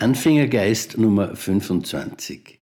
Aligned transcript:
Anfängergeist 0.00 0.96
Nummer 0.96 1.34
25 1.34 2.60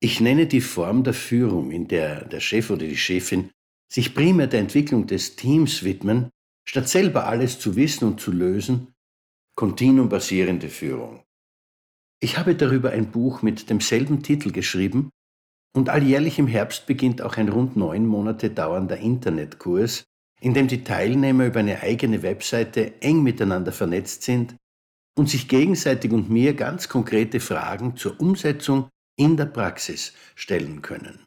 Ich 0.00 0.20
nenne 0.20 0.48
die 0.48 0.60
Form 0.60 1.04
der 1.04 1.14
Führung, 1.14 1.70
in 1.70 1.86
der 1.86 2.24
der 2.24 2.40
Chef 2.40 2.70
oder 2.70 2.84
die 2.84 2.96
Chefin 2.96 3.52
sich 3.88 4.12
primär 4.12 4.48
der 4.48 4.58
Entwicklung 4.58 5.06
des 5.06 5.36
Teams 5.36 5.84
widmen, 5.84 6.30
statt 6.68 6.88
selber 6.88 7.28
alles 7.28 7.60
zu 7.60 7.76
wissen 7.76 8.04
und 8.04 8.20
zu 8.20 8.32
lösen, 8.32 8.92
kontinuumbasierende 9.54 10.70
Führung. 10.70 11.22
Ich 12.20 12.36
habe 12.36 12.56
darüber 12.56 12.90
ein 12.90 13.12
Buch 13.12 13.42
mit 13.42 13.70
demselben 13.70 14.24
Titel 14.24 14.50
geschrieben 14.50 15.10
und 15.72 15.88
alljährlich 15.88 16.40
im 16.40 16.48
Herbst 16.48 16.86
beginnt 16.88 17.22
auch 17.22 17.36
ein 17.36 17.48
rund 17.48 17.76
neun 17.76 18.08
Monate 18.08 18.50
dauernder 18.50 18.96
Internetkurs, 18.96 20.02
in 20.40 20.52
dem 20.52 20.66
die 20.66 20.82
Teilnehmer 20.82 21.46
über 21.46 21.60
eine 21.60 21.80
eigene 21.80 22.24
Webseite 22.24 23.00
eng 23.00 23.22
miteinander 23.22 23.70
vernetzt 23.70 24.24
sind 24.24 24.56
und 25.16 25.28
sich 25.28 25.48
gegenseitig 25.48 26.12
und 26.12 26.30
mir 26.30 26.54
ganz 26.54 26.88
konkrete 26.88 27.40
Fragen 27.40 27.96
zur 27.96 28.20
Umsetzung 28.20 28.88
in 29.16 29.36
der 29.36 29.46
Praxis 29.46 30.14
stellen 30.34 30.82
können. 30.82 31.26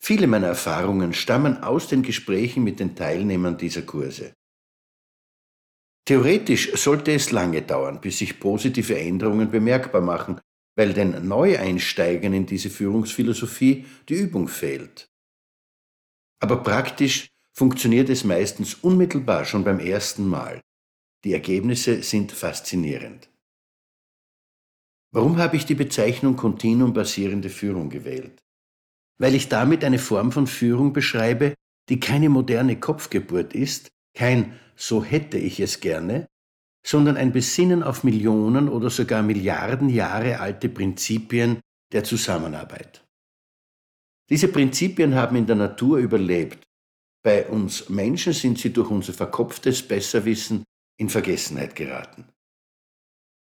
Viele 0.00 0.26
meiner 0.26 0.48
Erfahrungen 0.48 1.12
stammen 1.12 1.62
aus 1.62 1.86
den 1.86 2.02
Gesprächen 2.02 2.64
mit 2.64 2.80
den 2.80 2.96
Teilnehmern 2.96 3.56
dieser 3.56 3.82
Kurse. 3.82 4.34
Theoretisch 6.04 6.72
sollte 6.74 7.12
es 7.12 7.30
lange 7.30 7.62
dauern, 7.62 8.00
bis 8.00 8.18
sich 8.18 8.40
positive 8.40 8.98
Änderungen 8.98 9.52
bemerkbar 9.52 10.00
machen, 10.00 10.40
weil 10.74 10.92
den 10.92 11.28
Neueinsteigern 11.28 12.32
in 12.32 12.46
diese 12.46 12.70
Führungsphilosophie 12.70 13.86
die 14.08 14.14
Übung 14.14 14.48
fehlt. 14.48 15.08
Aber 16.40 16.62
praktisch 16.64 17.28
funktioniert 17.52 18.08
es 18.08 18.24
meistens 18.24 18.74
unmittelbar 18.74 19.44
schon 19.44 19.62
beim 19.62 19.78
ersten 19.78 20.26
Mal. 20.26 20.60
Die 21.24 21.32
Ergebnisse 21.32 22.02
sind 22.02 22.32
faszinierend. 22.32 23.28
Warum 25.12 25.36
habe 25.36 25.56
ich 25.56 25.66
die 25.66 25.74
Bezeichnung 25.74 26.36
kontinuumbasierende 26.36 27.50
Führung 27.50 27.90
gewählt? 27.90 28.42
Weil 29.18 29.34
ich 29.34 29.48
damit 29.48 29.84
eine 29.84 29.98
Form 29.98 30.32
von 30.32 30.46
Führung 30.46 30.92
beschreibe, 30.92 31.54
die 31.88 32.00
keine 32.00 32.28
moderne 32.28 32.80
Kopfgeburt 32.80 33.54
ist, 33.54 33.90
kein 34.14 34.58
so 34.74 35.04
hätte 35.04 35.38
ich 35.38 35.60
es 35.60 35.80
gerne, 35.80 36.26
sondern 36.84 37.16
ein 37.16 37.32
Besinnen 37.32 37.82
auf 37.82 38.04
Millionen 38.04 38.68
oder 38.68 38.90
sogar 38.90 39.22
Milliarden 39.22 39.88
Jahre 39.88 40.40
alte 40.40 40.68
Prinzipien 40.68 41.60
der 41.92 42.04
Zusammenarbeit. 42.04 43.04
Diese 44.28 44.48
Prinzipien 44.48 45.14
haben 45.14 45.36
in 45.36 45.46
der 45.46 45.56
Natur 45.56 45.98
überlebt. 45.98 46.64
Bei 47.22 47.46
uns 47.46 47.88
Menschen 47.88 48.32
sind 48.32 48.58
sie 48.58 48.72
durch 48.72 48.90
unser 48.90 49.12
verkopftes 49.12 49.86
Besserwissen 49.86 50.64
in 51.02 51.10
Vergessenheit 51.10 51.76
geraten. 51.76 52.24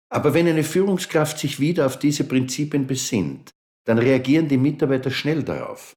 Aber 0.09 0.33
wenn 0.33 0.49
eine 0.49 0.65
Führungskraft 0.65 1.39
sich 1.39 1.61
wieder 1.61 1.85
auf 1.87 1.99
diese 1.99 2.25
Prinzipien 2.25 2.87
besinnt, 2.87 3.51
dann 3.85 3.99
reagieren 3.99 4.49
die 4.49 4.57
Mitarbeiter 4.57 5.11
schnell 5.11 5.43
darauf. 5.43 5.97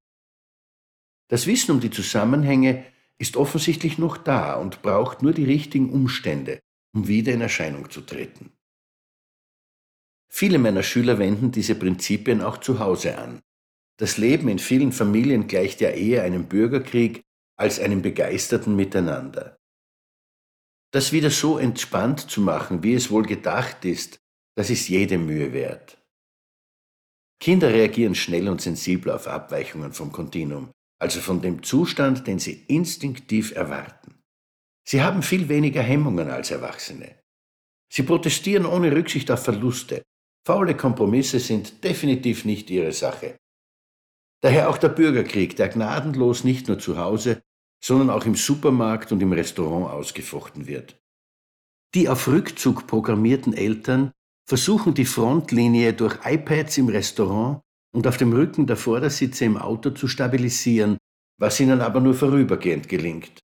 Das 1.30 1.48
Wissen 1.48 1.72
um 1.72 1.80
die 1.80 1.92
Zusammenhänge 1.92 2.86
ist 3.20 3.38
offensichtlich 3.38 3.98
noch 3.98 4.18
da 4.18 4.56
und 4.56 4.82
braucht 4.82 5.22
nur 5.22 5.34
die 5.34 5.46
richtigen 5.46 5.92
Umstände, 5.92 6.60
um 6.94 7.08
wieder 7.08 7.32
in 7.32 7.42
Erscheinung 7.42 7.90
zu 7.90 8.02
treten. 8.02 8.52
Viele 10.30 10.58
meiner 10.58 10.84
Schüler 10.84 11.20
wenden 11.20 11.52
diese 11.52 11.76
Prinzipien 11.76 12.42
auch 12.42 12.58
zu 12.58 12.80
Hause 12.80 13.18
an. 13.18 13.42
Das 13.98 14.18
Leben 14.18 14.48
in 14.48 14.60
vielen 14.60 14.92
Familien 14.92 15.48
gleicht 15.48 15.80
ja 15.80 15.90
eher 15.90 16.24
einem 16.24 16.48
Bürgerkrieg 16.48 17.22
als 17.56 17.80
einem 17.80 18.02
begeisterten 18.02 18.76
Miteinander. 18.76 19.61
Das 20.92 21.14
wieder 21.14 21.32
so 21.32 21.58
entspannt 21.58 22.30
zu 22.30 22.42
machen, 22.42 22.84
wie 22.84 22.94
es 22.94 23.10
wohl 23.10 23.24
gedacht 23.24 23.86
ist, 23.86 24.20
das 24.56 24.70
ist 24.70 24.90
jede 24.90 25.18
Mühe 25.18 25.54
wert. 25.54 25.98
Kinder 27.40 27.70
reagieren 27.70 28.14
schnell 28.14 28.50
und 28.50 28.62
sensibel 28.62 29.12
auf 29.12 29.28
Abweichungen 29.28 29.94
vom 29.94 30.12
Kontinuum, 30.12 30.72
also 31.00 31.22
von 31.22 31.42
dem 31.42 31.64
Zustand, 31.64 32.28
den 32.28 32.40
sie 32.40 32.66
instinktiv 32.68 33.56
erwarten. 33.56 34.22
Sie 34.88 35.02
haben 35.02 35.24
viel 35.24 35.48
weniger 35.50 35.82
Hemmungen 35.82 36.30
als 36.30 36.52
Erwachsene. 36.52 37.16
Sie 37.92 38.04
protestieren 38.04 38.66
ohne 38.66 38.92
Rücksicht 38.92 39.32
auf 39.32 39.44
Verluste. 39.44 40.04
Faule 40.46 40.76
Kompromisse 40.76 41.40
sind 41.40 41.84
definitiv 41.84 42.46
nicht 42.46 42.70
ihre 42.70 42.92
Sache. 42.92 43.38
Daher 44.42 44.70
auch 44.70 44.78
der 44.78 44.90
Bürgerkrieg, 44.90 45.56
der 45.56 45.70
gnadenlos 45.70 46.44
nicht 46.44 46.68
nur 46.68 46.80
zu 46.80 46.98
Hause, 46.98 47.42
sondern 47.84 48.10
auch 48.10 48.26
im 48.26 48.36
Supermarkt 48.36 49.12
und 49.12 49.22
im 49.22 49.34
Restaurant 49.34 49.92
ausgefochten 49.92 50.68
wird. 50.68 51.00
Die 51.94 52.08
auf 52.08 52.28
Rückzug 52.28 52.88
programmierten 52.88 53.54
Eltern 53.54 54.12
versuchen 54.48 54.94
die 54.94 55.06
Frontlinie 55.06 55.94
durch 55.94 56.20
iPads 56.24 56.78
im 56.78 56.90
Restaurant 56.90 57.62
und 57.94 58.08
auf 58.08 58.18
dem 58.18 58.32
Rücken 58.32 58.68
der 58.68 58.78
Vordersitze 58.78 59.46
im 59.46 59.58
Auto 59.58 59.90
zu 59.92 60.08
stabilisieren, 60.08 60.98
was 61.40 61.60
ihnen 61.60 61.82
aber 61.82 62.00
nur 62.00 62.14
vorübergehend 62.14 62.88
gelingt. 62.88 63.40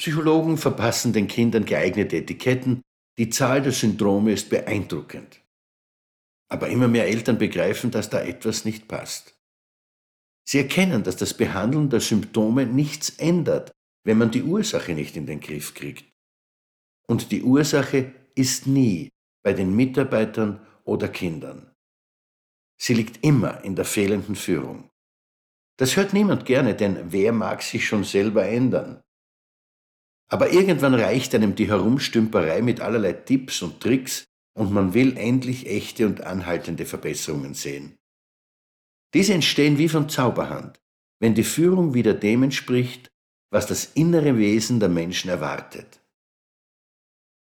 Psychologen 0.00 0.56
verpassen 0.56 1.12
den 1.12 1.28
Kindern 1.28 1.64
geeignete 1.64 2.16
Etiketten, 2.16 2.82
die 3.18 3.30
Zahl 3.30 3.62
der 3.62 3.72
Syndrome 3.72 4.32
ist 4.32 4.48
beeindruckend. 4.48 5.40
Aber 6.48 6.68
immer 6.68 6.88
mehr 6.88 7.08
Eltern 7.08 7.36
begreifen, 7.36 7.90
dass 7.90 8.08
da 8.08 8.22
etwas 8.22 8.64
nicht 8.64 8.88
passt. 8.88 9.37
Sie 10.48 10.56
erkennen, 10.56 11.02
dass 11.02 11.16
das 11.16 11.34
Behandeln 11.34 11.90
der 11.90 12.00
Symptome 12.00 12.64
nichts 12.64 13.10
ändert, 13.18 13.70
wenn 14.06 14.16
man 14.16 14.30
die 14.30 14.42
Ursache 14.42 14.94
nicht 14.94 15.14
in 15.14 15.26
den 15.26 15.40
Griff 15.40 15.74
kriegt. 15.74 16.10
Und 17.06 17.32
die 17.32 17.42
Ursache 17.42 18.14
ist 18.34 18.66
nie 18.66 19.10
bei 19.44 19.52
den 19.52 19.76
Mitarbeitern 19.76 20.66
oder 20.84 21.08
Kindern. 21.08 21.70
Sie 22.80 22.94
liegt 22.94 23.22
immer 23.22 23.62
in 23.62 23.76
der 23.76 23.84
fehlenden 23.84 24.36
Führung. 24.36 24.88
Das 25.76 25.96
hört 25.96 26.14
niemand 26.14 26.46
gerne, 26.46 26.74
denn 26.74 27.12
wer 27.12 27.32
mag 27.34 27.62
sich 27.62 27.86
schon 27.86 28.04
selber 28.04 28.46
ändern? 28.46 29.02
Aber 30.30 30.50
irgendwann 30.50 30.94
reicht 30.94 31.34
einem 31.34 31.56
die 31.56 31.68
Herumstümperei 31.68 32.62
mit 32.62 32.80
allerlei 32.80 33.12
Tipps 33.12 33.60
und 33.60 33.82
Tricks 33.82 34.24
und 34.54 34.72
man 34.72 34.94
will 34.94 35.18
endlich 35.18 35.66
echte 35.66 36.06
und 36.06 36.22
anhaltende 36.22 36.86
Verbesserungen 36.86 37.52
sehen. 37.52 37.97
Diese 39.14 39.34
entstehen 39.34 39.78
wie 39.78 39.88
von 39.88 40.08
Zauberhand, 40.08 40.78
wenn 41.20 41.34
die 41.34 41.44
Führung 41.44 41.94
wieder 41.94 42.14
dem 42.14 42.42
entspricht, 42.42 43.08
was 43.50 43.66
das 43.66 43.86
innere 43.94 44.36
Wesen 44.36 44.80
der 44.80 44.88
Menschen 44.88 45.30
erwartet. 45.30 46.00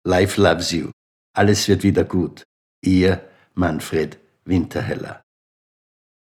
Life 0.05 0.39
loves 0.39 0.71
you. 0.71 0.91
Alles 1.35 1.67
wird 1.67 1.83
wieder 1.83 2.03
gut. 2.03 2.43
Ihr 2.81 3.27
Manfred 3.55 4.17
Winterheller. 4.45 5.21